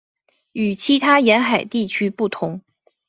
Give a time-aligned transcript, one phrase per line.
[0.53, 2.61] 与其他沿海地区不同。